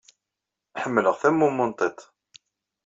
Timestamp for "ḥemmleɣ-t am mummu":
0.81-1.65